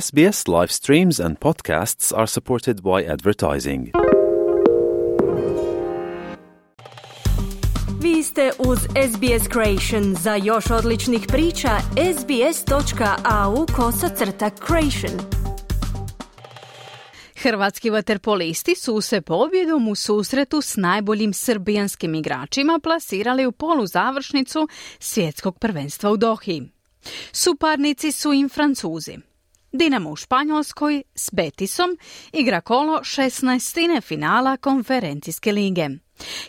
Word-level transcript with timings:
SBS 0.00 0.48
live 0.48 0.72
streams 0.72 1.20
and 1.20 1.38
podcasts 1.38 2.12
are 2.12 2.26
supported 2.26 2.80
by 2.82 3.12
advertising. 3.12 3.88
Vi 8.00 8.22
ste 8.22 8.50
uz 8.58 8.78
SBS 8.78 9.48
Creation. 9.52 10.14
Za 10.14 10.34
još 10.34 10.70
odličnih 10.70 11.24
priča, 11.28 11.68
sbs.au 12.18 13.66
kosacrta 13.76 14.50
creation. 14.66 15.20
Hrvatski 17.36 17.90
vaterpolisti 17.90 18.74
su 18.74 19.00
se 19.00 19.20
pobjedom 19.20 19.88
u 19.88 19.94
susretu 19.94 20.60
s 20.60 20.76
najboljim 20.76 21.32
srbijanskim 21.32 22.14
igračima 22.14 22.80
plasirali 22.82 23.46
u 23.46 23.52
poluzavršnicu 23.52 24.68
svjetskog 24.98 25.58
prvenstva 25.58 26.10
u 26.10 26.16
Dohi. 26.16 26.62
Suparnici 27.32 28.12
su 28.12 28.32
im 28.32 28.48
Francuzi. 28.48 29.18
Dinamo 29.76 30.10
u 30.10 30.16
Španjolskoj 30.16 31.02
s 31.14 31.30
Betisom 31.32 31.98
igra 32.32 32.60
kolo 32.60 32.98
16. 32.98 34.02
finala 34.02 34.56
konferencijske 34.56 35.52
lige. 35.52 35.88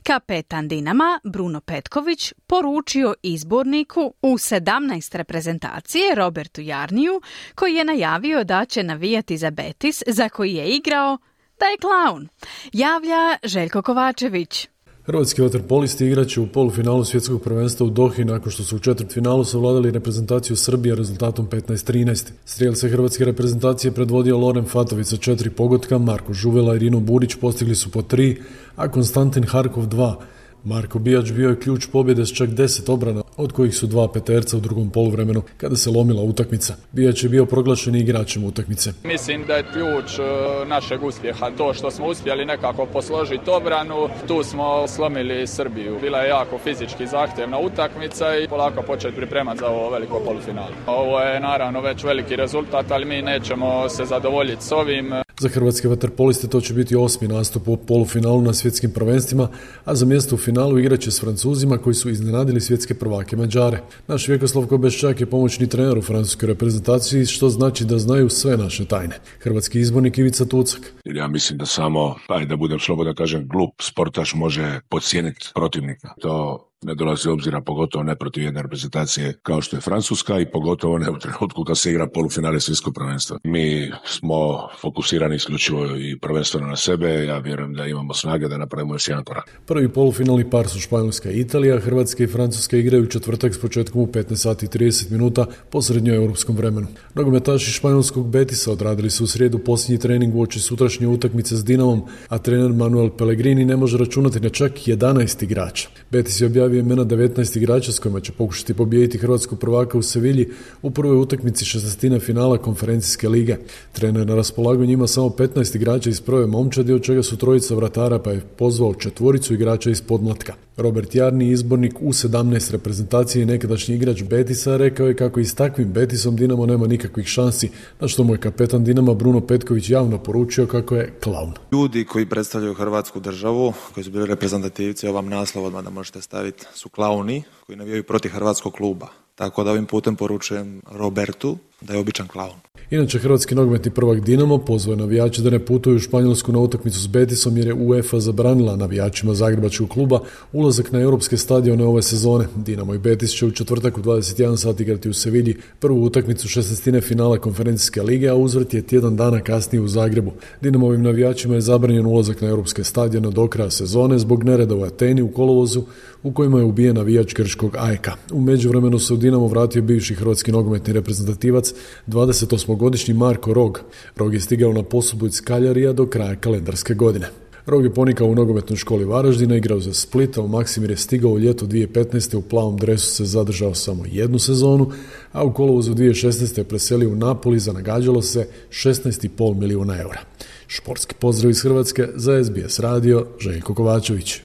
Kapetan 0.04 0.68
Dinama 0.68 1.20
Bruno 1.24 1.62
Petković 1.62 2.34
poručio 2.48 3.14
izborniku 3.24 4.14
u 4.22 4.34
17 4.34 5.18
reprezentacije 5.18 6.16
Robertu 6.16 6.62
Jarniju 6.62 7.22
koji 7.56 7.74
je 7.74 7.86
najavio 7.86 8.44
da 8.44 8.66
će 8.66 8.84
navijati 8.84 9.38
za 9.38 9.52
Betis 9.52 10.04
za 10.08 10.30
koji 10.30 10.54
je 10.54 10.70
igrao 10.70 11.18
da 11.60 11.66
je 11.66 11.78
klaun. 11.78 12.28
Javlja 12.74 13.38
Željko 13.44 13.82
Kovačević. 13.82 14.68
Hrvatski 15.06 15.42
vaterpolisti 15.42 16.06
igraće 16.06 16.42
u 16.42 16.48
polufinalu 16.48 17.06
svjetskog 17.06 17.42
prvenstva 17.42 17.86
u 17.86 17.90
Dohi 17.90 18.26
nakon 18.26 18.52
što 18.52 18.64
su 18.64 18.76
u 18.76 18.80
četvrtfinalu 18.80 19.44
savladali 19.44 19.92
reprezentaciju 19.92 20.56
Srbije 20.56 20.96
rezultatom 20.96 21.48
15-13. 21.48 22.32
Strijelce 22.46 22.90
hrvatske 22.90 23.26
reprezentacije 23.26 23.92
predvodio 23.92 24.38
Loren 24.38 24.66
Fatović 24.66 25.08
sa 25.08 25.18
četiri 25.18 25.50
pogotka, 25.50 25.98
Marko 25.98 26.34
Žuvela 26.34 26.76
i 26.76 26.80
Rino 26.80 27.00
Burić 27.00 27.36
postigli 27.36 27.76
su 27.76 27.92
po 27.92 28.02
tri, 28.02 28.42
a 28.76 28.92
Konstantin 28.92 29.44
Harkov 29.44 29.86
dva. 29.86 30.20
Marko 30.66 31.00
Bijač 31.00 31.32
bio 31.32 31.50
je 31.50 31.60
ključ 31.60 31.86
pobjede 31.92 32.26
s 32.26 32.34
čak 32.34 32.50
deset 32.50 32.90
obrana, 32.90 33.24
od 33.38 33.52
kojih 33.52 33.76
su 33.76 33.88
dva 33.88 34.08
peterca 34.08 34.58
u 34.58 34.60
drugom 34.60 34.90
poluvremenu, 34.90 35.42
kada 35.58 35.76
se 35.76 35.90
lomila 35.90 36.22
utakmica. 36.22 36.76
Bijač 36.92 37.24
je 37.24 37.30
bio 37.30 37.46
proglašen 37.46 37.96
igračem 37.96 38.44
utakmice. 38.44 38.94
Mislim 39.04 39.46
da 39.48 39.56
je 39.56 39.66
ključ 39.74 40.20
e, 40.20 40.24
našeg 40.66 41.04
uspjeha 41.04 41.52
to 41.58 41.74
što 41.74 41.92
smo 41.92 42.08
uspjeli 42.08 42.46
nekako 42.46 42.86
posložiti 42.86 43.50
obranu. 43.50 44.10
Tu 44.28 44.44
smo 44.44 44.88
slomili 44.88 45.48
Srbiju. 45.48 45.98
Bila 46.02 46.20
je 46.20 46.30
jako 46.30 46.58
fizički 46.58 47.08
zahtjevna 47.08 47.60
utakmica 47.60 48.38
i 48.38 48.48
polako 48.48 48.82
početi 48.82 49.16
pripremati 49.16 49.60
za 49.60 49.68
ovo 49.68 49.90
veliko 49.90 50.20
polufinale. 50.20 50.74
Ovo 50.88 51.20
je 51.20 51.40
naravno 51.40 51.82
već 51.82 52.04
veliki 52.04 52.36
rezultat, 52.36 52.92
ali 52.92 53.06
mi 53.06 53.22
nećemo 53.22 53.90
se 53.90 54.06
zadovoljiti 54.06 54.64
s 54.64 54.72
ovim. 54.72 55.25
Za 55.40 55.50
hrvatske 55.50 55.88
vaterpoliste 55.88 56.48
to 56.48 56.62
će 56.62 56.74
biti 56.74 56.96
osmi 56.96 57.28
nastup 57.28 57.68
u 57.68 57.78
polufinalu 57.78 58.42
na 58.42 58.54
svjetskim 58.54 58.92
prvenstvima, 58.92 59.48
a 59.86 59.96
za 59.96 60.06
mjesto 60.06 60.36
u 60.36 60.38
finalu 60.38 60.80
igraće 60.80 61.12
s 61.12 61.22
Francuzima 61.22 61.78
koji 61.78 61.94
su 61.94 62.10
iznenadili 62.10 62.62
svjetske 62.62 62.94
prvake 62.94 63.36
Mađare. 63.36 63.82
Naš 64.08 64.28
Vjekoslav 64.28 64.68
Kobeščak 64.68 65.20
je 65.20 65.26
pomoćni 65.26 65.70
trener 65.70 65.98
u 65.98 66.02
francuskoj 66.02 66.48
reprezentaciji, 66.48 67.26
što 67.26 67.50
znači 67.50 67.86
da 67.86 68.00
znaju 68.00 68.30
sve 68.30 68.58
naše 68.58 68.86
tajne. 68.86 69.20
Hrvatski 69.40 69.80
izbornik 69.80 70.18
Ivica 70.18 70.46
Tucak. 70.46 70.94
Ja 71.06 71.28
mislim 71.28 71.58
da 71.58 71.66
samo, 71.66 72.16
da 72.48 72.56
budem 72.56 72.80
slobodan 72.80 73.16
kažem, 73.16 73.48
glup 73.48 73.82
sportaš 73.82 74.34
može 74.36 74.80
podcijeniti 74.90 75.52
protivnika. 75.56 76.14
To 76.22 76.66
ne 76.86 76.96
dolazi 76.96 77.30
obzira 77.30 77.62
pogotovo 77.62 78.04
ne 78.04 78.16
protiv 78.16 78.44
jedne 78.44 78.62
reprezentacije 78.62 79.34
kao 79.44 79.62
što 79.62 79.78
je 79.78 79.82
Francuska 79.82 80.40
i 80.40 80.52
pogotovo 80.52 80.98
ne 80.98 81.10
u 81.10 81.20
trenutku 81.20 81.64
kad 81.64 81.78
se 81.78 81.92
igra 81.92 82.08
polufinale 82.08 82.60
svjetskog 82.60 82.94
prvenstva. 82.94 83.40
Mi 83.44 83.92
smo 84.06 84.68
fokusirani 84.82 85.36
isključivo 85.36 85.86
i 85.86 86.20
prvenstveno 86.20 86.68
na 86.68 86.76
sebe, 86.76 87.26
ja 87.26 87.38
vjerujem 87.38 87.74
da 87.74 87.86
imamo 87.86 88.14
snage 88.14 88.48
da 88.48 88.58
napravimo 88.58 88.96
još 88.96 89.08
jedan 89.08 89.24
korak. 89.24 89.60
Prvi 89.66 89.90
polufinalni 89.90 90.50
par 90.50 90.68
su 90.68 90.80
Španjolska 90.80 91.32
i 91.32 91.40
Italija, 91.40 91.80
Hrvatska 91.80 92.24
i 92.24 92.28
Francuska 92.28 92.78
igraju 92.78 93.06
četvrtak 93.06 93.54
s 93.54 93.62
početkom 93.62 94.02
u 94.02 94.08
15 94.08 94.36
sati 94.36 94.66
i 94.66 94.70
30 94.70 95.12
minuta 95.12 95.46
po 95.72 95.82
srednjoeuropskom 95.82 96.56
vremenu. 96.56 96.88
Nogometaši 97.14 97.72
španjolskog 97.72 98.30
Betisa 98.30 98.72
odradili 98.72 99.10
su 99.10 99.24
u 99.24 99.28
srijedu 99.28 99.60
posljednji 99.60 100.00
trening 100.00 100.36
uoči 100.36 100.60
sutrašnje 100.60 101.08
utakmice 101.08 101.56
s 101.56 101.66
Dinamom, 101.66 102.02
a 102.28 102.38
trener 102.38 102.72
Manuel 102.74 103.10
Pellegrini 103.10 103.66
ne 103.66 103.76
može 103.78 103.98
računati 103.98 104.40
na 104.40 104.50
čak 104.50 104.72
11 104.72 105.44
igrača. 105.44 105.90
Betis 106.12 106.42
je 106.42 106.48
objavio 106.48 106.75
imena 106.80 107.06
19 107.06 107.58
igrača 107.58 107.92
s 107.92 108.00
kojima 108.00 108.20
će 108.20 108.32
pokušati 108.32 108.74
pobijediti 108.74 109.18
hrvatskog 109.18 109.60
prvaka 109.60 109.98
u 109.98 110.02
Sevilji 110.02 110.50
u 110.82 110.92
prvoj 110.92 111.18
utakmici 111.18 111.66
šestina 111.66 112.20
finala 112.20 112.58
konferencijske 112.58 113.30
lige. 113.30 113.58
Trener 113.92 114.28
na 114.28 114.36
raspolaganju 114.36 114.92
ima 114.92 115.08
samo 115.08 115.30
15 115.30 115.76
igrača 115.76 116.10
iz 116.10 116.22
prve 116.22 116.48
momčadi, 116.48 116.94
od 116.94 117.04
čega 117.04 117.24
su 117.24 117.38
trojica 117.38 117.76
vratara, 117.76 118.20
pa 118.20 118.32
je 118.32 118.42
pozvao 118.58 118.94
četvoricu 118.94 119.54
igrača 119.54 119.90
iz 119.90 120.02
podmlatka. 120.02 120.54
Robert 120.78 121.16
Jarni, 121.16 121.52
izbornik 121.52 121.94
u 122.02 122.14
17 122.14 122.72
reprezentacije 122.72 123.44
i 123.44 123.46
nekadašnji 123.46 123.96
igrač 123.96 124.24
Betisa, 124.24 124.78
rekao 124.78 125.08
je 125.08 125.16
kako 125.16 125.40
i 125.40 125.46
s 125.46 125.56
takvim 125.56 125.94
Betisom 125.94 126.36
Dinamo 126.36 126.66
nema 126.66 126.88
nikakvih 126.88 127.28
šansi, 127.28 127.70
na 128.00 128.08
što 128.08 128.24
mu 128.24 128.34
je 128.34 128.38
kapetan 128.38 128.84
Dinama 128.84 129.14
Bruno 129.14 129.42
Petković 129.42 129.90
javno 129.90 130.18
poručio 130.18 130.68
kako 130.68 130.96
je 130.96 131.14
klaun. 131.24 131.54
Ljudi 131.72 132.06
koji 132.06 132.26
predstavljaju 132.26 132.74
Hrvatsku 132.74 133.20
državu, 133.20 133.74
koji 133.94 134.04
su 134.04 134.12
bili 134.12 134.26
reprezentativci, 134.26 135.08
ovam 135.08 135.30
naslov 135.30 135.66
odmah 135.66 135.84
da 135.84 135.90
možete 135.90 136.22
staviti, 136.22 136.65
su 136.74 136.90
klauni 136.90 137.44
koji 137.66 137.76
navijaju 137.76 138.04
protiv 138.04 138.30
Hrvatskog 138.30 138.74
kluba. 138.74 139.08
Tako 139.36 139.64
da 139.64 139.72
ovim 139.72 139.86
putem 139.86 140.16
poručujem 140.16 140.82
Robertu 140.92 141.58
da 141.82 141.94
je 141.94 142.00
običan 142.00 142.28
klaun. 142.28 142.60
Inače, 142.90 143.20
hrvatski 143.20 143.56
nogometni 143.56 143.92
prvak 143.92 144.20
Dinamo 144.20 144.58
pozvao 144.58 144.96
navijače 144.96 145.42
da 145.42 145.50
ne 145.50 145.66
putuju 145.66 145.96
u 145.96 146.00
Španjolsku 146.00 146.52
na 146.52 146.60
utakmicu 146.60 147.00
s 147.00 147.08
Betisom 147.08 147.58
jer 147.58 147.68
je 147.68 147.74
UEFA 147.74 148.20
zabranila 148.20 148.76
navijačima 148.76 149.34
Zagrebačkog 149.34 149.90
kluba 149.90 150.20
ulazak 150.54 150.92
na 150.92 151.00
europske 151.00 151.38
stadione 151.38 151.86
ove 151.86 152.02
sezone. 152.02 152.46
Dinamo 152.56 152.94
i 152.94 152.98
Betis 152.98 153.32
će 153.32 153.46
u 153.46 153.52
četvrtak 153.52 153.98
u 153.98 154.02
21 154.02 154.58
sat 154.58 154.80
igrati 154.80 155.10
u 155.10 155.14
Sevilji 155.14 155.56
prvu 155.80 156.04
utakmicu 156.04 156.48
šestestine 156.48 157.02
finala 157.02 157.38
konferencijske 157.38 158.04
lige, 158.04 158.30
a 158.30 158.36
uzvrt 158.36 158.74
je 158.74 158.82
tjedan 158.82 159.16
dana 159.16 159.40
kasnije 159.40 159.82
u 159.82 159.88
Zagrebu. 159.88 160.32
Dinamovim 160.62 161.02
navijačima 161.02 161.56
je 161.56 161.62
zabranjen 161.62 162.06
ulazak 162.06 162.42
na 162.42 162.48
europske 162.48 162.84
stadione 162.84 163.32
do 163.32 163.48
kraja 163.48 163.70
sezone 163.70 164.20
zbog 164.20 164.44
nereda 164.44 164.76
u 164.76 164.84
Ateni 164.84 165.22
u 165.22 165.32
kolovozu 165.32 165.84
u 166.24 166.32
kojima 166.32 166.58
je 166.58 166.64
ubijen 166.64 166.96
navijač 166.96 167.34
grčkog 167.34 167.76
Ajka. 167.78 168.14
U 168.32 168.42
međuvremenu 168.42 169.00
se 169.00 169.14
u 169.14 169.18
Dinamo 169.18 169.48
vratio 169.48 169.82
bivši 169.82 170.16
hrvatski 170.16 170.52
nogometni 170.52 170.94
reprezentativac 170.94 171.65
28-godišnji 172.08 173.14
Marko 173.14 173.54
Rog. 173.54 173.82
Rog 174.16 174.34
je 174.34 174.40
stigao 174.40 174.74
na 174.74 174.84
posubu 174.84 175.28
iz 175.28 175.42
Kaljarija 175.42 175.94
do 175.94 176.06
kraja 176.06 176.36
kalendarske 176.36 176.94
godine. 176.94 177.28
Rog 177.66 177.84
je 177.84 177.94
ponikao 177.94 178.28
u 178.28 178.36
nogometnoj 178.36 178.78
školi 178.78 179.06
Varaždina, 179.06 179.56
igrao 179.56 179.80
za 179.80 179.94
Splita, 179.94 180.42
u 180.42 180.48
Maksimir 180.48 180.90
je 180.90 180.98
stigao 180.98 181.32
u 181.32 181.40
ljeto 181.40 181.66
2015. 181.66 182.36
u 182.36 182.42
plavom 182.42 182.78
dresu 182.78 183.08
se 183.08 183.26
zadržao 183.26 183.74
samo 183.74 184.04
jednu 184.12 184.40
sezonu, 184.40 184.92
a 185.32 185.44
u 185.44 185.54
kolovozu 185.54 185.94
2016. 185.94 186.58
je 186.58 186.64
preselio 186.64 187.10
u 187.10 187.16
Napoli 187.16 187.60
za 187.60 187.74
nagađalo 187.74 188.22
se 188.22 188.48
16,5 188.70 189.60
milijuna 189.60 190.02
eura. 190.02 190.20
Športski 190.68 191.16
pozdrav 191.20 191.52
iz 191.52 191.62
Hrvatske 191.62 192.08
za 192.16 192.44
SBS 192.44 192.80
radio 192.80 193.28
Željko 193.40 193.74
Kovačević. 193.74 194.45